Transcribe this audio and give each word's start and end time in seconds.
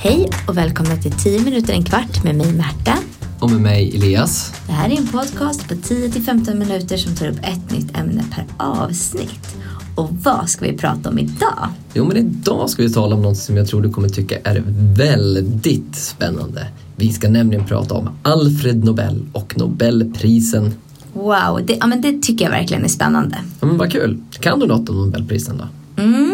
Hej 0.00 0.28
och 0.48 0.56
välkomna 0.56 0.96
till 0.96 1.12
10 1.12 1.44
minuter 1.44 1.72
en 1.72 1.84
kvart 1.84 2.24
med 2.24 2.36
mig 2.36 2.52
Märta. 2.52 2.98
Och 3.40 3.50
med 3.50 3.60
mig 3.60 3.96
Elias. 3.96 4.52
Det 4.66 4.72
här 4.72 4.90
är 4.90 4.96
en 4.96 5.06
podcast 5.06 5.68
på 5.68 5.74
10-15 5.74 6.54
minuter 6.54 6.96
som 6.96 7.14
tar 7.14 7.28
upp 7.28 7.38
ett 7.42 7.70
nytt 7.70 7.96
ämne 7.96 8.24
per 8.34 8.44
avsnitt. 8.56 9.56
Och 9.96 10.10
vad 10.24 10.48
ska 10.48 10.64
vi 10.64 10.72
prata 10.78 11.10
om 11.10 11.18
idag? 11.18 11.68
Jo, 11.94 12.04
men 12.04 12.16
idag 12.16 12.70
ska 12.70 12.82
vi 12.82 12.92
tala 12.92 13.16
om 13.16 13.22
något 13.22 13.36
som 13.36 13.56
jag 13.56 13.68
tror 13.68 13.82
du 13.82 13.90
kommer 13.90 14.08
tycka 14.08 14.38
är 14.44 14.62
väldigt 14.96 15.96
spännande. 15.96 16.66
Vi 16.96 17.12
ska 17.12 17.28
nämligen 17.28 17.64
prata 17.64 17.94
om 17.94 18.10
Alfred 18.22 18.84
Nobel 18.84 19.26
och 19.32 19.58
Nobelprisen. 19.58 20.74
Wow, 21.12 21.60
det, 21.66 21.76
ja, 21.80 21.86
men 21.86 22.00
det 22.00 22.22
tycker 22.22 22.44
jag 22.44 22.52
verkligen 22.52 22.84
är 22.84 22.88
spännande. 22.88 23.36
Ja, 23.60 23.66
men 23.66 23.78
vad 23.78 23.92
kul. 23.92 24.18
Kan 24.40 24.60
du 24.60 24.66
något 24.66 24.88
om 24.88 24.96
Nobelprisen 24.96 25.58
då? 25.58 26.02
Mm. 26.02 26.27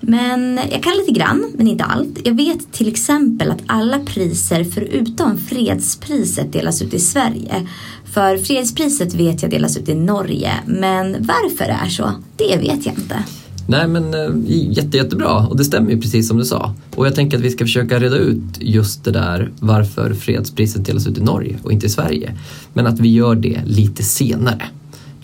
Men 0.00 0.60
jag 0.70 0.82
kan 0.82 0.92
lite 0.96 1.12
grann, 1.12 1.52
men 1.56 1.68
inte 1.68 1.84
allt. 1.84 2.20
Jag 2.24 2.34
vet 2.34 2.72
till 2.72 2.88
exempel 2.88 3.50
att 3.50 3.62
alla 3.66 3.98
priser 3.98 4.64
förutom 4.64 5.38
fredspriset 5.38 6.52
delas 6.52 6.82
ut 6.82 6.94
i 6.94 6.98
Sverige. 6.98 7.66
För 8.04 8.36
fredspriset 8.36 9.14
vet 9.14 9.42
jag 9.42 9.50
delas 9.50 9.76
ut 9.76 9.88
i 9.88 9.94
Norge, 9.94 10.52
men 10.66 11.12
varför 11.12 11.64
det 11.64 11.78
är 11.84 11.88
så, 11.88 12.10
det 12.36 12.56
vet 12.56 12.86
jag 12.86 12.94
inte. 12.94 13.24
Nej 13.68 13.88
men 13.88 14.14
eh, 14.14 14.30
jätte, 14.46 14.96
jättebra 14.96 15.46
och 15.46 15.56
det 15.56 15.64
stämmer 15.64 15.90
ju 15.90 16.00
precis 16.00 16.28
som 16.28 16.36
du 16.36 16.44
sa. 16.44 16.74
Och 16.94 17.06
jag 17.06 17.14
tänker 17.14 17.36
att 17.36 17.42
vi 17.42 17.50
ska 17.50 17.64
försöka 17.64 18.00
reda 18.00 18.16
ut 18.16 18.42
just 18.58 19.04
det 19.04 19.10
där 19.10 19.52
varför 19.60 20.14
fredspriset 20.14 20.84
delas 20.84 21.06
ut 21.06 21.18
i 21.18 21.20
Norge 21.20 21.58
och 21.62 21.72
inte 21.72 21.86
i 21.86 21.88
Sverige. 21.88 22.36
Men 22.72 22.86
att 22.86 23.00
vi 23.00 23.08
gör 23.08 23.34
det 23.34 23.60
lite 23.64 24.02
senare. 24.02 24.62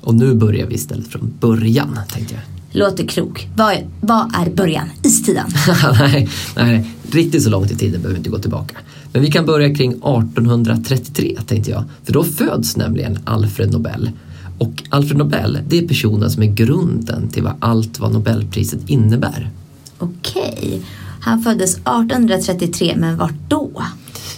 Och 0.01 0.15
nu 0.15 0.35
börjar 0.35 0.67
vi 0.67 0.75
istället 0.75 1.09
från 1.09 1.33
början 1.41 1.99
tänkte 2.13 2.35
jag. 2.35 2.62
Låter 2.73 3.07
klok. 3.07 3.49
Vad, 3.57 3.77
vad 4.01 4.35
är 4.35 4.51
början? 4.51 4.89
Istiden? 5.03 5.47
nej, 5.99 6.29
nej, 6.57 6.91
riktigt 7.11 7.43
så 7.43 7.51
långt 7.51 7.71
i 7.71 7.77
tiden 7.77 8.01
behöver 8.01 8.15
vi 8.15 8.19
inte 8.19 8.31
gå 8.31 8.39
tillbaka. 8.39 8.77
Men 9.13 9.23
vi 9.23 9.31
kan 9.31 9.47
börja 9.47 9.75
kring 9.75 9.91
1833 9.91 11.39
tänkte 11.47 11.71
jag. 11.71 11.85
För 12.05 12.13
då 12.13 12.25
föds 12.25 12.77
nämligen 12.77 13.19
Alfred 13.25 13.73
Nobel. 13.73 14.11
Och 14.59 14.83
Alfred 14.89 15.19
Nobel, 15.19 15.59
det 15.69 15.79
är 15.79 15.89
personen 15.89 16.31
som 16.31 16.43
är 16.43 16.47
grunden 16.47 17.29
till 17.29 17.43
vad 17.43 17.55
allt 17.61 18.01
vad 18.01 18.13
Nobelpriset 18.13 18.91
innebär. 18.91 19.51
Okej. 19.99 20.83
Han 21.21 21.43
föddes 21.43 21.75
1833, 21.75 22.95
men 22.97 23.17
vart 23.17 23.49
då? 23.49 23.71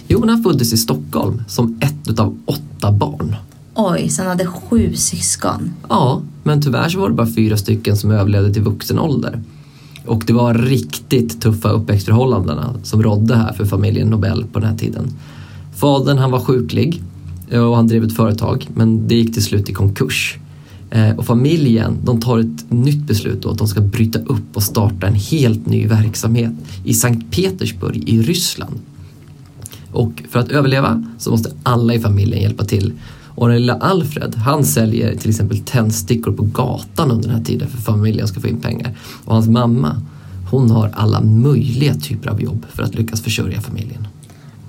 Jo, 0.07 0.27
han 0.27 0.43
föddes 0.43 0.73
i 0.73 0.77
Stockholm 0.77 1.43
som 1.47 1.79
ett 1.81 2.19
av 2.19 2.37
åtta 2.45 2.91
barn. 2.91 3.35
Oj, 3.75 4.09
så 4.09 4.21
han 4.21 4.29
hade 4.29 4.45
sju 4.45 4.93
syskon. 4.93 5.73
Ja, 5.89 6.21
men 6.43 6.61
tyvärr 6.61 6.89
så 6.89 6.99
var 6.99 7.09
det 7.09 7.15
bara 7.15 7.27
fyra 7.27 7.57
stycken 7.57 7.97
som 7.97 8.11
överlevde 8.11 8.53
till 8.53 8.61
vuxen 8.61 8.99
ålder. 8.99 9.41
Och 10.05 10.23
det 10.27 10.33
var 10.33 10.53
riktigt 10.53 11.41
tuffa 11.41 11.69
uppväxtförhållandena 11.69 12.75
som 12.83 13.03
rådde 13.03 13.35
här 13.35 13.53
för 13.53 13.65
familjen 13.65 14.07
Nobel 14.07 14.45
på 14.53 14.59
den 14.59 14.69
här 14.69 14.77
tiden. 14.77 15.13
Fadern 15.75 16.17
han 16.17 16.31
var 16.31 16.39
sjuklig 16.39 17.01
eh, 17.49 17.61
och 17.61 17.75
han 17.75 17.87
drev 17.87 18.03
ett 18.03 18.15
företag 18.15 18.67
men 18.73 19.07
det 19.07 19.15
gick 19.15 19.33
till 19.33 19.43
slut 19.43 19.69
i 19.69 19.73
konkurs. 19.73 20.37
Eh, 20.89 21.15
och 21.15 21.25
familjen 21.25 21.97
de 22.03 22.21
tar 22.21 22.39
ett 22.39 22.71
nytt 22.71 23.07
beslut 23.07 23.41
då 23.41 23.49
att 23.49 23.57
de 23.57 23.67
ska 23.67 23.81
bryta 23.81 24.19
upp 24.19 24.55
och 24.55 24.63
starta 24.63 25.07
en 25.07 25.15
helt 25.15 25.65
ny 25.65 25.87
verksamhet 25.87 26.51
i 26.83 26.93
Sankt 26.93 27.35
Petersburg 27.35 28.09
i 28.09 28.21
Ryssland. 28.21 28.79
Och 29.91 30.23
för 30.29 30.39
att 30.39 30.49
överleva 30.49 31.03
så 31.19 31.31
måste 31.31 31.51
alla 31.63 31.93
i 31.93 31.99
familjen 31.99 32.41
hjälpa 32.41 32.65
till 32.65 32.93
och 33.35 33.47
den 33.47 33.57
lilla 33.57 33.73
Alfred, 33.73 34.35
han 34.35 34.65
säljer 34.65 35.15
till 35.15 35.29
exempel 35.29 35.59
tändstickor 35.59 36.31
på 36.31 36.43
gatan 36.43 37.11
under 37.11 37.27
den 37.27 37.37
här 37.37 37.43
tiden 37.43 37.67
för 37.67 37.77
familjen 37.77 38.27
ska 38.27 38.39
få 38.39 38.47
in 38.47 38.61
pengar. 38.61 38.97
Och 39.25 39.33
hans 39.33 39.47
mamma, 39.47 40.01
hon 40.51 40.71
har 40.71 40.91
alla 40.93 41.21
möjliga 41.21 41.95
typer 41.95 42.29
av 42.29 42.41
jobb 42.41 42.65
för 42.73 42.83
att 42.83 42.95
lyckas 42.95 43.21
försörja 43.21 43.61
familjen. 43.61 44.07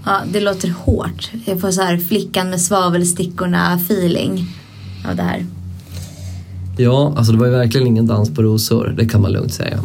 Ja, 0.04 0.20
det 0.32 0.40
låter 0.40 0.68
hårt. 0.70 1.30
Jag 1.44 1.60
får 1.60 1.70
så 1.70 1.82
här 1.82 1.98
flickan 1.98 2.50
med 2.50 2.60
svavelstickorna 2.60 3.74
feeling 3.74 4.46
av 5.08 5.16
det 5.16 5.22
här. 5.22 5.46
Ja, 6.76 7.14
alltså 7.16 7.32
det 7.32 7.38
var 7.38 7.46
ju 7.46 7.52
verkligen 7.52 7.86
ingen 7.86 8.06
dans 8.06 8.34
på 8.34 8.42
rosor, 8.42 8.94
det 8.96 9.08
kan 9.08 9.22
man 9.22 9.32
lugnt 9.32 9.52
säga. 9.54 9.78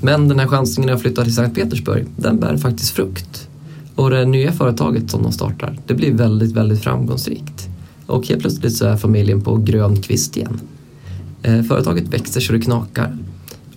Men 0.00 0.28
den 0.28 0.38
här 0.38 0.46
chansningen 0.46 0.94
att 0.94 1.00
flytta 1.00 1.24
till 1.24 1.34
Sankt 1.34 1.56
Petersburg, 1.56 2.06
den 2.16 2.40
bär 2.40 2.56
faktiskt 2.56 2.90
frukt. 2.90 3.48
Och 3.94 4.10
det 4.10 4.24
nya 4.24 4.52
företaget 4.52 5.10
som 5.10 5.22
de 5.22 5.32
startar, 5.32 5.78
det 5.86 5.94
blir 5.94 6.12
väldigt, 6.12 6.52
väldigt 6.52 6.82
framgångsrikt. 6.82 7.68
Och 8.06 8.26
helt 8.26 8.40
plötsligt 8.40 8.76
så 8.76 8.86
är 8.86 8.96
familjen 8.96 9.40
på 9.40 9.56
grön 9.56 10.02
kvist 10.02 10.36
igen. 10.36 10.60
Eh, 11.42 11.62
företaget 11.62 12.08
växer 12.08 12.40
så 12.40 12.52
det 12.52 12.60
knakar 12.60 13.16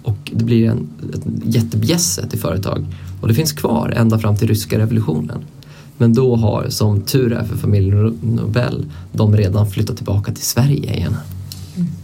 och 0.03 0.31
det 0.33 0.43
blir 0.43 0.69
en, 0.69 0.87
ett 1.13 1.55
jättebjässe 1.55 2.29
till 2.29 2.39
företag 2.39 2.85
och 3.21 3.27
det 3.27 3.33
finns 3.33 3.51
kvar 3.51 3.93
ända 3.97 4.19
fram 4.19 4.35
till 4.35 4.47
ryska 4.47 4.79
revolutionen. 4.79 5.39
Men 5.97 6.13
då 6.13 6.35
har, 6.35 6.69
som 6.69 7.01
tur 7.01 7.33
är 7.33 7.43
för 7.43 7.57
familjen 7.57 8.19
Nobel, 8.21 8.85
de 9.11 9.37
redan 9.37 9.71
flyttat 9.71 9.95
tillbaka 9.95 10.33
till 10.33 10.43
Sverige 10.43 10.95
igen. 10.95 11.15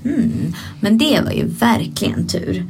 Mm. 0.04 0.54
Men 0.80 0.98
det 0.98 1.22
var 1.26 1.32
ju 1.32 1.48
verkligen 1.48 2.28
tur. 2.28 2.66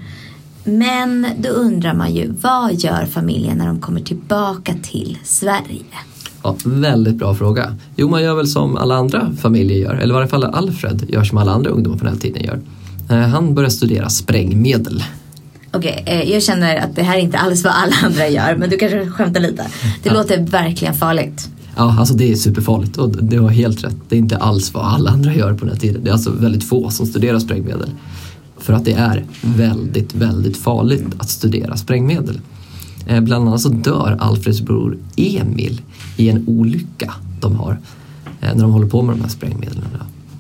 Men 0.64 1.28
då 1.38 1.50
undrar 1.50 1.94
man 1.94 2.14
ju, 2.14 2.34
vad 2.42 2.74
gör 2.74 3.06
familjen 3.06 3.58
när 3.58 3.68
de 3.68 3.80
kommer 3.80 4.02
tillbaka 4.02 4.74
till 4.84 5.18
Sverige? 5.24 5.84
Ja, 6.44 6.56
väldigt 6.64 7.16
bra 7.16 7.36
fråga. 7.36 7.76
Jo, 7.96 8.10
man 8.10 8.24
gör 8.24 8.36
väl 8.36 8.48
som 8.48 8.78
alla 8.78 8.96
andra 8.96 9.32
familjer 9.42 9.78
gör, 9.78 9.94
eller 9.94 10.14
i 10.14 10.16
varje 10.16 10.28
fall 10.28 10.44
Alfred 10.44 11.06
gör 11.10 11.24
som 11.24 11.38
alla 11.38 11.52
andra 11.52 11.70
ungdomar 11.70 11.98
på 11.98 12.06
den 12.06 12.14
här 12.14 12.22
tiden 12.22 12.44
gör. 12.44 12.60
Eh, 13.10 13.28
han 13.28 13.56
börjar 13.56 13.70
studera 13.70 14.10
sprängmedel. 14.10 15.04
Okej, 15.72 16.00
okay, 16.02 16.22
eh, 16.22 16.32
jag 16.32 16.44
känner 16.44 16.76
att 16.76 16.96
det 16.96 17.04
här 17.04 17.18
är 17.18 17.22
inte 17.22 17.38
alls 17.38 17.64
vad 17.64 17.74
alla 17.74 17.96
andra 18.04 18.28
gör, 18.28 18.56
men 18.56 18.70
du 18.70 18.78
kanske 18.78 19.10
skämtar 19.10 19.42
lite. 19.42 19.68
Det 20.04 20.10
ja. 20.10 20.14
låter 20.14 20.42
verkligen 20.42 20.94
farligt. 20.94 21.50
Ja, 21.76 21.96
alltså 22.00 22.14
det 22.14 22.32
är 22.32 22.36
superfarligt 22.36 22.98
och 22.98 23.10
det 23.10 23.38
har 23.38 23.50
helt 23.50 23.84
rätt. 23.84 23.96
Det 24.10 24.16
är 24.16 24.20
inte 24.20 24.38
alls 24.38 24.74
vad 24.74 24.86
alla 24.86 25.12
andra 25.12 25.34
gör 25.34 25.54
på 25.54 25.66
den 25.66 25.74
här 25.74 25.80
tiden. 25.80 26.04
Det 26.04 26.10
är 26.10 26.14
alltså 26.14 26.32
väldigt 26.32 26.64
få 26.64 26.90
som 26.90 27.06
studerar 27.06 27.40
sprängmedel. 27.40 27.90
För 28.58 28.74
att 28.74 28.86
det 28.86 28.94
är 28.94 29.26
väldigt, 29.42 30.16
väldigt 30.16 30.58
farligt 30.58 31.06
att 31.18 31.30
studera 31.30 31.78
sprängmedel. 31.78 32.40
Eh, 33.06 33.22
bland 33.22 33.48
annat 33.48 33.62
så 33.62 33.70
dör 33.70 34.18
Alfreds 34.20 34.62
bror 34.62 34.98
Emil 35.16 35.82
i 36.18 36.30
en 36.30 36.44
olycka 36.48 37.14
de 37.40 37.56
har 37.56 37.80
eh, 38.42 38.56
när 38.56 38.62
de 38.62 38.72
håller 38.72 38.88
på 38.88 39.02
med 39.02 39.16
de 39.16 39.22
här 39.22 39.30
sprängmedlen. 39.30 39.84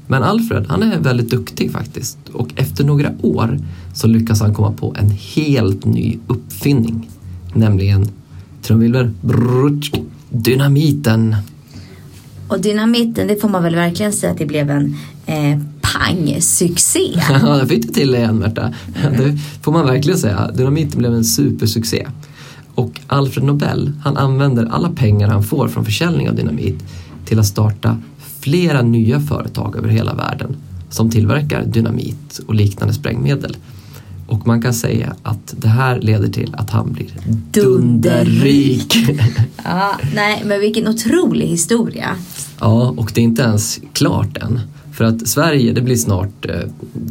Men 0.08 0.24
Alfred, 0.24 0.66
han 0.70 0.84
är 0.84 1.00
väldigt 1.00 1.30
duktig 1.30 1.72
faktiskt 1.72 2.18
och 2.34 2.50
efter 2.56 2.84
några 2.84 3.12
år 3.22 3.60
så 3.94 4.08
lyckas 4.08 4.42
han 4.42 4.54
komma 4.54 4.72
på 4.72 4.96
en 5.00 5.10
helt 5.10 5.86
ny 5.86 6.18
uppfinning. 6.28 7.10
Nämligen 7.54 8.08
trumvirvel, 8.62 9.12
dynamiten. 10.30 11.36
Och 12.48 12.62
dynamiten, 12.62 13.28
det 13.28 13.42
får 13.42 13.50
man 13.50 13.64
väl 13.64 13.76
verkligen 13.76 14.14
säga 14.14 14.32
att 14.32 14.38
det 14.38 14.46
blev 14.46 14.70
en 14.70 14.98
eh, 15.26 15.60
pang-succé. 15.82 17.22
Ja, 17.30 17.58
jag 17.58 17.70
fick 17.70 17.88
det 17.88 17.94
till 17.94 18.16
igen 18.16 18.36
Märta. 18.36 18.74
Det 19.18 19.38
får 19.62 19.72
man 19.72 19.86
verkligen 19.86 20.20
säga. 20.20 20.52
Dynamiten 20.52 21.00
blev 21.00 21.14
en 21.14 21.24
supersuccé. 21.24 22.08
Och 22.76 23.02
Alfred 23.08 23.44
Nobel, 23.44 23.92
han 24.04 24.18
använder 24.18 24.66
alla 24.66 24.90
pengar 24.90 25.28
han 25.28 25.44
får 25.44 25.68
från 25.68 25.86
försäljning 25.86 26.30
av 26.30 26.36
dynamit 26.36 26.84
till 27.26 27.40
att 27.40 27.46
starta 27.46 27.98
flera 28.40 28.82
nya 28.82 29.20
företag 29.20 29.76
över 29.78 29.90
hela 29.90 30.14
världen 30.14 30.56
som 30.90 31.10
tillverkar 31.10 31.66
dynamit 31.66 32.40
och 32.48 32.56
liknande 32.56 32.94
sprängmedel. 32.94 33.58
Och 34.28 34.48
man 34.48 34.62
kan 34.62 34.74
säga 34.74 35.16
att 35.24 35.54
det 35.58 35.68
här 35.68 36.02
leder 36.02 36.28
till 36.28 36.56
att 36.56 36.70
han 36.70 36.94
blir 36.94 37.08
dunderrik. 37.52 38.96
ja, 39.64 40.00
nej, 40.16 40.44
men 40.46 40.60
vilken 40.60 40.88
otrolig 40.88 41.48
historia. 41.48 42.16
Ja, 42.60 42.94
och 42.98 43.12
det 43.14 43.22
är 43.22 43.24
inte 43.24 43.42
ens 43.42 43.80
klart 43.94 44.38
än. 44.38 44.60
För 44.94 45.06
att 45.06 45.28
Sverige, 45.28 45.74
det 45.74 45.82
blir 45.82 45.96
snart 45.96 46.46
eh, 46.46 46.70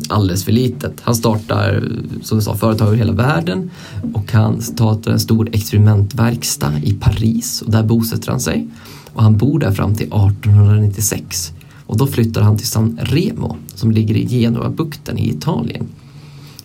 alldeles 0.08 0.44
för 0.44 0.52
litet. 0.52 0.92
Han 1.00 1.14
startar, 1.14 1.88
som 2.22 2.38
du 2.38 2.44
sa, 2.44 2.56
företag 2.56 2.86
över 2.86 2.96
hela 2.96 3.12
världen 3.12 3.70
och 4.14 4.32
han 4.32 4.62
startar 4.62 5.12
en 5.12 5.20
stor 5.20 5.48
experimentverkstad 5.52 6.72
i 6.82 6.92
Paris 6.92 7.62
och 7.62 7.70
där 7.70 7.82
bosätter 7.82 8.30
han 8.30 8.40
sig. 8.40 8.68
Och 9.12 9.22
han 9.22 9.36
bor 9.36 9.58
där 9.58 9.72
fram 9.72 9.94
till 9.94 10.06
1896 10.06 11.52
och 11.86 11.96
då 11.96 12.06
flyttar 12.06 12.42
han 12.42 12.58
till 12.58 12.68
San 12.68 12.98
Remo 13.02 13.56
som 13.74 13.90
ligger 13.90 14.16
i 14.16 14.26
Genua-bukten 14.26 15.18
i 15.18 15.30
Italien. 15.30 15.86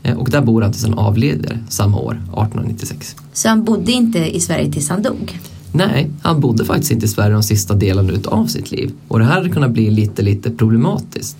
Eh, 0.03 0.17
och 0.17 0.29
där 0.29 0.41
bor 0.41 0.61
han 0.61 0.71
tills 0.71 0.85
han 0.85 0.93
avleder 0.93 1.63
samma 1.69 1.97
år, 1.97 2.13
1896. 2.13 3.15
Så 3.33 3.49
han 3.49 3.63
bodde 3.63 3.91
inte 3.91 4.35
i 4.35 4.39
Sverige 4.39 4.71
tills 4.71 4.89
han 4.89 5.01
dog? 5.01 5.39
Nej, 5.77 6.09
han 6.21 6.39
bodde 6.39 6.65
faktiskt 6.65 6.91
inte 6.91 7.05
i 7.05 7.09
Sverige 7.09 7.33
de 7.33 7.43
sista 7.43 7.73
delarna 7.73 8.13
av 8.25 8.45
sitt 8.45 8.71
liv. 8.71 8.91
Och 9.07 9.19
det 9.19 9.25
här 9.25 9.33
hade 9.33 9.49
kunnat 9.49 9.71
bli 9.71 9.89
lite, 9.91 10.21
lite 10.21 10.51
problematiskt. 10.51 11.37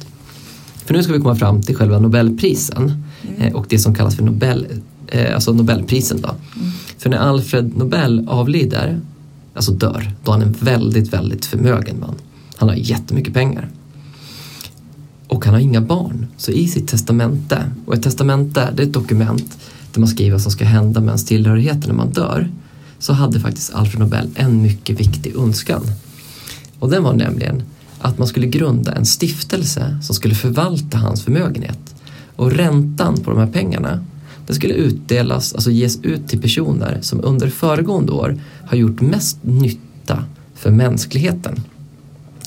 För 0.85 0.93
nu 0.93 1.03
ska 1.03 1.13
vi 1.13 1.19
komma 1.19 1.35
fram 1.35 1.61
till 1.61 1.75
själva 1.75 1.99
Nobelprisen 1.99 2.83
mm. 2.83 3.41
Eh, 3.41 3.53
och 3.53 3.65
det 3.69 3.79
som 3.79 3.95
kallas 3.95 4.15
för 4.15 4.23
Nobel, 4.23 4.67
eh, 5.07 5.33
alltså 5.33 5.53
Nobelprisen. 5.53 6.21
Då. 6.21 6.27
Mm. 6.27 6.71
För 6.97 7.09
när 7.09 7.17
Alfred 7.17 7.77
Nobel 7.77 8.27
avlider, 8.27 8.99
alltså 9.53 9.71
dör, 9.71 10.11
då 10.23 10.31
är 10.31 10.33
han 10.37 10.47
en 10.47 10.55
väldigt, 10.59 11.13
väldigt 11.13 11.45
förmögen 11.45 11.99
man. 11.99 12.15
Han 12.55 12.69
har 12.69 12.75
jättemycket 12.75 13.33
pengar. 13.33 13.69
Och 15.27 15.45
han 15.45 15.53
har 15.53 15.61
inga 15.61 15.81
barn. 15.81 16.27
Så 16.37 16.51
i 16.51 16.67
sitt 16.67 16.87
testamente, 16.87 17.71
och 17.85 17.93
ett 17.93 18.03
testamente 18.03 18.69
det 18.75 18.83
är 18.83 18.87
ett 18.87 18.93
dokument 18.93 19.57
där 19.93 19.99
man 19.99 20.09
skriver 20.09 20.31
vad 20.31 20.41
som 20.41 20.51
ska 20.51 20.65
hända 20.65 20.99
med 20.99 21.07
ens 21.07 21.25
tillhörigheter 21.25 21.87
när 21.87 21.95
man 21.95 22.09
dör 22.09 22.49
så 22.99 23.13
hade 23.13 23.39
faktiskt 23.39 23.73
Alfred 23.73 23.99
Nobel 23.99 24.29
en 24.35 24.61
mycket 24.61 24.99
viktig 24.99 25.35
önskan. 25.35 25.81
Och 26.79 26.89
den 26.89 27.03
var 27.03 27.13
nämligen 27.13 27.63
att 27.99 28.17
man 28.17 28.27
skulle 28.27 28.47
grunda 28.47 28.91
en 28.91 29.05
stiftelse 29.05 29.97
som 30.03 30.15
skulle 30.15 30.35
förvalta 30.35 30.97
hans 30.97 31.23
förmögenhet. 31.23 31.95
Och 32.35 32.51
räntan 32.51 33.17
på 33.17 33.31
de 33.31 33.39
här 33.39 33.47
pengarna 33.47 34.05
det 34.47 34.53
skulle 34.53 34.73
utdelas, 34.73 35.53
alltså 35.53 35.71
ges 35.71 35.99
ut 36.01 36.27
till 36.27 36.41
personer 36.41 36.97
som 37.01 37.23
under 37.23 37.49
föregående 37.49 38.11
år 38.11 38.39
har 38.65 38.77
gjort 38.77 39.01
mest 39.01 39.37
nytta 39.41 40.23
för 40.55 40.71
mänskligheten. 40.71 41.61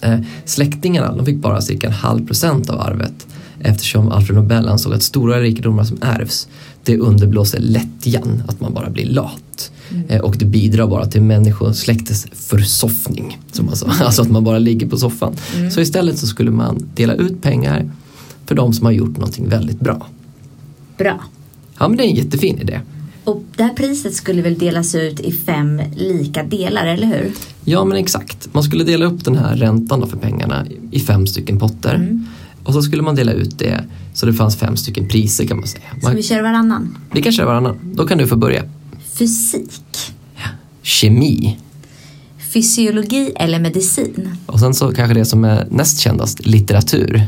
Eh, 0.03 0.20
släktingarna 0.44 1.17
de 1.17 1.26
fick 1.26 1.37
bara 1.37 1.61
cirka 1.61 1.87
en 1.87 1.93
halv 1.93 2.26
procent 2.26 2.70
av 2.70 2.81
arvet 2.81 3.26
eftersom 3.61 4.08
Alfred 4.08 4.37
Nobel 4.37 4.69
ansåg 4.69 4.94
att 4.94 5.03
stora 5.03 5.41
rikedomar 5.41 5.85
som 5.85 5.99
ärvs 6.00 6.49
det 6.85 6.99
underblåser 6.99 7.61
lättjan, 7.61 8.43
att 8.49 8.61
man 8.61 8.75
bara 8.75 8.91
blir 8.91 9.06
lat. 9.06 9.73
Mm. 9.90 10.25
Och 10.25 10.37
det 10.38 10.44
bidrar 10.44 10.87
bara 10.87 11.06
till 11.06 11.22
människosläktets 11.22 12.26
försoffning. 12.32 13.38
Som 13.52 13.66
man 13.66 13.76
sa. 13.76 13.87
Alltså 14.00 14.22
att 14.22 14.31
man 14.31 14.44
bara 14.44 14.58
ligger 14.58 14.87
på 14.87 14.96
soffan. 14.96 15.37
Mm. 15.56 15.70
Så 15.70 15.81
istället 15.81 16.19
så 16.19 16.26
skulle 16.26 16.50
man 16.50 16.88
dela 16.94 17.14
ut 17.14 17.42
pengar 17.42 17.90
för 18.46 18.54
de 18.54 18.72
som 18.72 18.84
har 18.84 18.92
gjort 18.92 19.16
någonting 19.16 19.48
väldigt 19.48 19.81
bra. 19.81 20.06
Bra. 20.98 21.25
Ja 21.78 21.88
men 21.88 21.96
det 21.96 22.04
är 22.04 22.08
en 22.08 22.16
jättefin 22.16 22.58
idé. 22.58 22.81
Och 23.25 23.42
det 23.56 23.62
här 23.62 23.75
priset 23.75 24.14
skulle 24.14 24.42
väl 24.42 24.58
delas 24.58 24.94
ut 24.94 25.20
i 25.20 25.32
fem 25.32 25.82
lika 25.96 26.43
delar, 26.43 26.86
eller 26.86 27.06
hur? 27.06 27.32
Ja 27.64 27.84
men 27.84 27.98
exakt. 27.98 28.48
Man 28.54 28.62
skulle 28.62 28.84
dela 28.84 29.04
upp 29.04 29.25
den 29.25 29.36
här 29.36 29.56
räntan 29.56 30.08
för 30.08 30.16
pengarna 30.16 30.66
i 30.90 31.00
fem 31.00 31.26
stycken 31.26 31.58
potter. 31.58 31.94
Mm. 31.94 32.26
Och 32.64 32.72
så 32.72 32.82
skulle 32.82 33.02
man 33.02 33.14
dela 33.14 33.32
ut 33.32 33.58
det 33.58 33.84
så 34.14 34.26
det 34.26 34.32
fanns 34.32 34.56
fem 34.56 34.76
stycken 34.76 35.08
priser 35.08 35.46
kan 35.46 35.56
man 35.56 35.66
säga. 35.66 35.84
Man, 36.02 36.16
vi 36.16 36.22
kör 36.22 36.43
varannan? 36.43 36.98
Vi 37.12 37.22
kan 37.22 37.32
köra 37.32 37.46
varannan. 37.46 37.78
Då 37.94 38.06
kan 38.06 38.19
du 38.19 38.26
få 38.26 38.36
börja. 38.36 38.64
Fysik. 39.20 39.81
Ja. 40.37 40.49
Kemi. 40.82 41.58
Fysiologi 42.52 43.32
eller 43.37 43.58
medicin. 43.58 44.37
Och 44.46 44.61
sen 44.61 44.75
så 44.75 44.93
kanske 44.93 45.14
det 45.14 45.25
som 45.25 45.44
är 45.44 45.67
näst 45.70 45.99
kändast, 45.99 46.46
litteratur. 46.46 47.26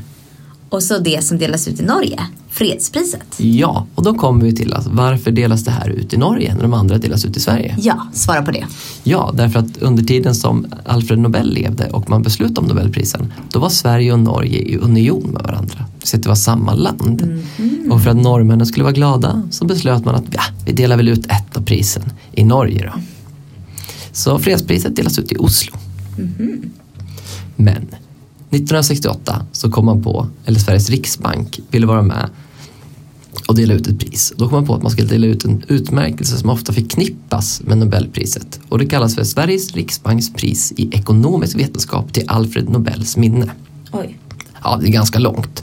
Och 0.69 0.83
så 0.83 0.99
det 0.99 1.25
som 1.25 1.39
delas 1.39 1.69
ut 1.69 1.81
i 1.81 1.83
Norge, 1.83 2.21
fredspriset. 2.51 3.27
Ja, 3.37 3.87
och 3.95 4.03
då 4.03 4.15
kommer 4.15 4.45
vi 4.45 4.55
till 4.55 4.73
att 4.73 4.87
varför 4.87 5.31
delas 5.31 5.65
det 5.65 5.71
här 5.71 5.89
ut 5.89 6.15
i 6.15 6.17
Norge 6.17 6.55
när 6.55 6.63
de 6.63 6.75
andra 6.75 6.99
delas 6.99 7.25
ut 7.25 7.37
i 7.37 7.41
Sverige? 7.41 7.77
Ja, 7.81 8.07
svara 8.13 8.43
på 8.43 8.51
det. 8.51 8.67
Ja, 9.03 9.33
därför 9.35 9.59
att 9.59 9.77
under 9.83 10.03
tiden 10.03 10.35
som 10.35 10.67
Alfred 10.87 11.19
Nobel 11.19 11.55
levde 11.55 11.91
och 11.91 12.11
man 12.11 12.23
beslutade 12.23 12.61
om 12.61 12.67
Nobelprisen, 12.67 13.33
då 13.51 13.59
var 13.59 13.69
Sverige 13.69 14.13
och 14.13 14.21
Norge 14.21 14.59
i 14.59 14.77
union 14.77 15.31
med 15.33 15.43
varandra. 15.43 15.87
Så 16.03 16.17
det 16.17 16.29
var 16.29 16.35
samma 16.35 16.75
land. 16.75 17.23
Mm 17.23 17.43
-hmm. 17.57 17.91
Och 17.91 18.03
för 18.03 18.11
att 18.11 18.17
norrmännen 18.17 18.67
skulle 18.67 18.85
vara 18.85 18.93
glada 18.93 19.43
så 19.51 19.65
beslöt 19.65 20.05
man 20.05 20.15
att 20.15 20.25
ja, 20.31 20.43
vi 20.67 20.73
delar 20.73 20.97
väl 20.97 21.09
ut 21.09 21.27
ett 21.27 21.57
av 21.57 21.63
prisen 21.63 22.03
i 22.33 22.45
Norge 22.45 22.91
då. 22.95 23.01
Så 24.13 24.39
fredspriset 24.39 24.97
delas 24.97 25.19
ut 25.19 25.33
i 25.33 25.37
Oslo. 25.37 25.77
Mm. 26.19 26.71
Men 27.57 27.77
1968 27.77 29.47
så 29.53 29.71
kom 29.71 29.85
man 29.85 30.03
på, 30.03 30.27
eller 30.45 30.59
Sveriges 30.59 30.91
riksbank 30.91 31.61
ville 31.71 31.87
vara 31.87 32.03
med 32.03 32.31
och 33.49 33.55
dela 33.55 33.75
ut 33.75 33.87
ett 33.87 33.99
pris. 33.99 34.33
Då 34.37 34.49
kom 34.49 34.57
man 34.57 34.67
på 34.67 34.75
att 34.75 34.83
man 34.83 34.93
skulle 34.93 35.09
dela 35.09 35.27
ut 35.27 35.45
en 35.45 35.63
utmärkelse 35.69 36.37
som 36.37 36.51
ofta 36.51 36.73
förknippas 36.73 37.63
med 37.65 37.79
Nobelpriset 37.79 38.61
och 38.69 38.79
det 38.79 38.87
kallas 38.87 39.15
för 39.15 39.25
Sveriges 39.25 39.75
riksbanks 39.75 40.33
pris 40.33 40.73
i 40.77 40.89
ekonomisk 40.93 41.59
vetenskap 41.59 42.13
till 42.13 42.25
Alfred 42.27 42.69
Nobels 42.69 43.17
minne. 43.17 43.51
Oj. 43.93 44.19
Ja, 44.65 44.79
det 44.81 44.89
är 44.89 44.93
ganska 44.93 45.19
långt. 45.19 45.63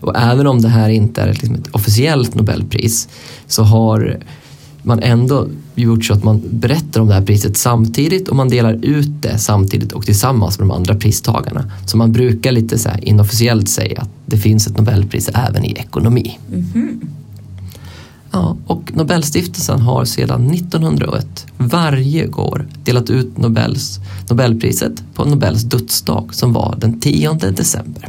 Och 0.00 0.16
även 0.16 0.46
om 0.46 0.62
det 0.62 0.68
här 0.68 0.88
inte 0.88 1.22
är 1.22 1.28
liksom 1.32 1.54
ett 1.54 1.68
officiellt 1.72 2.34
Nobelpris 2.34 3.08
så 3.46 3.62
har 3.62 4.18
man 4.82 5.02
ändå 5.02 5.48
gjort 5.74 6.04
så 6.04 6.12
att 6.12 6.24
man 6.24 6.42
berättar 6.50 7.00
om 7.00 7.08
det 7.08 7.14
här 7.14 7.22
priset 7.22 7.56
samtidigt 7.56 8.28
och 8.28 8.36
man 8.36 8.48
delar 8.48 8.78
ut 8.82 9.22
det 9.22 9.38
samtidigt 9.38 9.92
och 9.92 10.06
tillsammans 10.06 10.58
med 10.58 10.68
de 10.68 10.74
andra 10.74 10.94
pristagarna. 10.94 11.70
Så 11.86 11.96
man 11.96 12.12
brukar 12.12 12.52
lite 12.52 12.78
så 12.78 12.88
här 12.88 13.08
inofficiellt 13.08 13.68
säga 13.68 14.00
att 14.00 14.10
det 14.26 14.36
finns 14.36 14.66
ett 14.66 14.78
Nobelpris 14.78 15.30
även 15.34 15.64
i 15.64 15.72
ekonomi. 15.72 16.38
Mm 16.52 16.64
-hmm. 16.74 17.08
Ja, 18.30 18.56
och 18.66 18.92
Nobelstiftelsen 18.94 19.80
har 19.80 20.04
sedan 20.04 20.50
1901 20.50 21.46
varje 21.58 22.28
år 22.28 22.66
delat 22.84 23.10
ut 23.10 23.38
Nobels, 23.38 23.98
Nobelpriset 24.30 25.02
på 25.14 25.24
Nobels 25.24 25.62
dödsdag 25.62 26.34
som 26.34 26.52
var 26.52 26.76
den 26.80 27.00
10 27.00 27.32
december. 27.32 28.08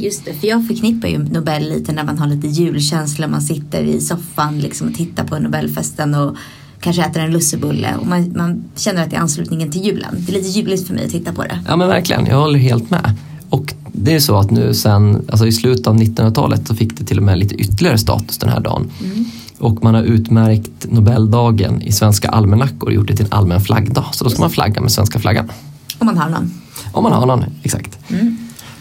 Just 0.00 0.24
det, 0.24 0.34
för 0.34 0.46
jag 0.46 0.66
förknippar 0.66 1.08
ju 1.08 1.18
Nobel 1.18 1.68
lite 1.68 1.92
när 1.92 2.04
man 2.04 2.18
har 2.18 2.26
lite 2.26 2.46
julkänsla. 2.46 3.28
Man 3.28 3.42
sitter 3.42 3.82
i 3.82 4.00
soffan 4.00 4.58
liksom 4.58 4.88
och 4.88 4.94
tittar 4.94 5.24
på 5.24 5.38
Nobelfesten 5.38 6.14
och 6.14 6.36
kanske 6.80 7.02
äter 7.02 7.22
en 7.22 7.30
lussebulle 7.30 7.94
och 8.00 8.06
man, 8.06 8.32
man 8.36 8.64
känner 8.76 9.02
att 9.02 9.10
det 9.10 9.16
är 9.16 9.20
anslutningen 9.20 9.70
till 9.70 9.84
julen. 9.84 10.14
Det 10.18 10.32
är 10.32 10.34
lite 10.34 10.48
juligt 10.48 10.86
för 10.86 10.94
mig 10.94 11.04
att 11.04 11.10
titta 11.10 11.32
på 11.32 11.42
det. 11.42 11.60
Ja 11.66 11.76
men 11.76 11.88
verkligen, 11.88 12.26
jag 12.26 12.40
håller 12.40 12.58
helt 12.58 12.90
med. 12.90 13.16
Och 13.50 13.74
det 13.92 14.14
är 14.14 14.20
så 14.20 14.36
att 14.36 14.50
nu 14.50 14.74
sen, 14.74 15.22
alltså 15.28 15.46
i 15.46 15.52
slutet 15.52 15.86
av 15.86 15.96
1900-talet 15.96 16.68
så 16.68 16.74
fick 16.74 16.98
det 16.98 17.04
till 17.04 17.18
och 17.18 17.24
med 17.24 17.38
lite 17.38 17.54
ytterligare 17.54 17.98
status 17.98 18.38
den 18.38 18.48
här 18.48 18.60
dagen. 18.60 18.90
Mm. 19.04 19.24
Och 19.58 19.84
man 19.84 19.94
har 19.94 20.02
utmärkt 20.02 20.90
Nobeldagen 20.90 21.82
i 21.82 21.92
svenska 21.92 22.28
almanackor 22.28 22.88
och 22.88 22.94
gjort 22.94 23.08
det 23.08 23.16
till 23.16 23.26
en 23.26 23.32
allmän 23.32 23.60
flaggdag. 23.60 24.04
Så 24.12 24.24
då 24.24 24.30
ska 24.30 24.40
man 24.40 24.50
flagga 24.50 24.80
med 24.80 24.92
svenska 24.92 25.18
flaggan. 25.18 25.50
Om 25.98 26.06
man 26.06 26.18
har 26.18 26.30
någon. 26.30 26.50
Om 26.92 27.02
man 27.02 27.12
har 27.12 27.26
någon, 27.26 27.44
exakt. 27.62 27.98
Mm. 28.08 28.36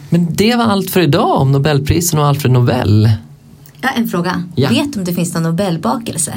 Men 0.10 0.28
det 0.30 0.56
var 0.56 0.66
allt 0.66 0.90
för 0.90 1.02
idag 1.02 1.42
om 1.42 1.52
Nobelprisen 1.52 2.20
och 2.20 2.26
Alfred 2.26 2.52
Nobel. 2.52 3.12
Ja, 3.82 3.90
en 3.90 4.08
fråga. 4.08 4.44
Ja. 4.56 4.70
Vet 4.70 4.94
du 4.94 5.00
om 5.00 5.06
det 5.06 5.14
finns 5.14 5.34
någon 5.34 5.44
Nobelbakelse? 5.44 6.34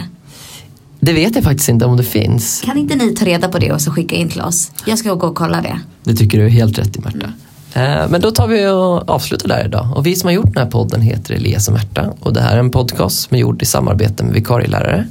Det 1.00 1.12
vet 1.12 1.34
jag 1.34 1.44
faktiskt 1.44 1.68
inte 1.68 1.84
om 1.84 1.96
det 1.96 2.02
finns. 2.02 2.62
Kan 2.64 2.78
inte 2.78 2.96
ni 2.96 3.14
ta 3.14 3.24
reda 3.24 3.48
på 3.48 3.58
det 3.58 3.72
och 3.72 3.80
så 3.80 3.90
skicka 3.90 4.16
in 4.16 4.28
till 4.28 4.40
oss? 4.40 4.72
Jag 4.86 4.98
ska 4.98 5.14
gå 5.14 5.26
och 5.26 5.34
kolla 5.34 5.60
det. 5.60 5.80
Det 6.04 6.14
tycker 6.14 6.38
du 6.38 6.44
är 6.44 6.48
helt 6.48 6.78
rätt 6.78 6.96
i 6.96 7.00
Märta. 7.00 7.32
Mm. 7.74 8.10
Men 8.10 8.20
då 8.20 8.30
tar 8.30 8.46
vi 8.46 8.66
och 8.66 9.10
avslutar 9.10 9.48
där 9.48 9.64
idag. 9.64 9.96
Och 9.96 10.06
vi 10.06 10.16
som 10.16 10.26
har 10.26 10.32
gjort 10.32 10.54
den 10.54 10.62
här 10.62 10.70
podden 10.70 11.00
heter 11.00 11.34
Elias 11.34 11.68
och 11.68 11.74
Märta 11.74 12.12
och 12.20 12.32
det 12.32 12.40
här 12.40 12.54
är 12.54 12.58
en 12.58 12.70
podcast 12.70 13.20
som 13.20 13.36
är 13.36 13.40
gjord 13.40 13.62
i 13.62 13.66
samarbete 13.66 14.24
med 14.24 14.34
vikarielärare. 14.34 15.06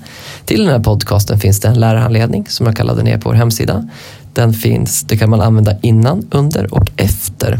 Till 0.45 0.59
den 0.59 0.73
här 0.73 0.79
podcasten 0.79 1.39
finns 1.39 1.59
det 1.59 1.67
en 1.67 1.79
lärarhandledning 1.79 2.45
som 2.49 2.65
jag 2.65 2.75
kallade 2.75 3.03
ner 3.03 3.17
på 3.17 3.29
vår 3.29 3.35
hemsida. 3.35 3.89
Den 4.33 4.53
finns, 4.53 5.03
det 5.03 5.17
kan 5.17 5.29
man 5.29 5.41
använda 5.41 5.73
innan, 5.81 6.27
under 6.31 6.73
och 6.73 6.87
efter 6.97 7.59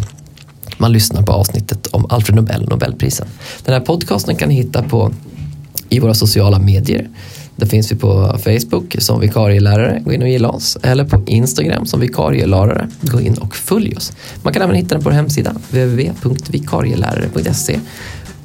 man 0.81 0.91
lyssnar 0.91 1.21
på 1.21 1.31
avsnittet 1.31 1.87
om 1.87 2.05
Alfred 2.09 2.35
Nobel 2.35 2.63
och 2.63 2.69
Nobelprisen. 2.69 3.27
Den 3.65 3.73
här 3.73 3.81
podcasten 3.81 4.35
kan 4.35 4.49
ni 4.49 4.55
hitta 4.55 4.83
på 4.83 5.13
i 5.89 5.99
våra 5.99 6.13
sociala 6.13 6.59
medier. 6.59 7.09
Där 7.55 7.67
finns 7.67 7.91
vi 7.91 7.95
på 7.95 8.39
Facebook 8.43 8.95
som 8.99 9.19
vikarielärare, 9.19 10.01
gå 10.05 10.13
in 10.13 10.21
och 10.21 10.29
gilla 10.29 10.49
oss. 10.49 10.77
Eller 10.83 11.05
på 11.05 11.23
Instagram 11.27 11.85
som 11.85 11.99
vikarielärare, 11.99 12.89
gå 13.01 13.21
in 13.21 13.33
och 13.33 13.55
följ 13.55 13.95
oss. 13.95 14.11
Man 14.43 14.53
kan 14.53 14.61
även 14.61 14.75
hitta 14.75 14.95
den 14.95 15.03
på 15.03 15.09
vår 15.09 15.15
hemsida, 15.15 15.55
www.vikarielärare.se. 15.69 17.79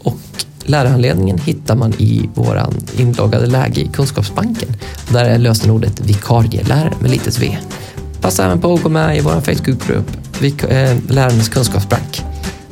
Och 0.02 0.18
lärarhandledningen 0.64 1.38
hittar 1.38 1.76
man 1.76 1.92
i 1.99 2.28
vår 2.34 2.62
inloggade 2.99 3.46
läge 3.46 3.80
i 3.80 3.88
Kunskapsbanken. 3.92 4.68
Där 5.12 5.25
är 5.25 5.38
lösenordet 5.38 6.00
vikarielärare 6.00 6.92
med 7.00 7.11
litet 7.11 7.38
v. 7.38 7.56
Passa 8.20 8.44
även 8.44 8.61
på 8.61 8.75
att 8.75 8.82
gå 8.82 8.88
med 8.88 9.16
i 9.16 9.20
vår 9.20 9.40
Facebookgrupp, 9.40 10.25
eh, 10.43 10.97
Lärarnas 11.09 11.49
kunskapsbank. 11.49 12.23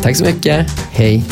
Tack 0.03 0.17
så 0.17 0.25
mycket, 0.25 0.67
hej! 0.91 1.25